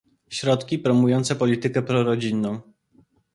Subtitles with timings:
[0.29, 2.59] Środki promujące politykę prorodzinną